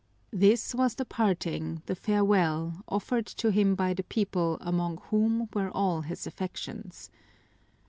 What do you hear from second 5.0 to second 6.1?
whom were all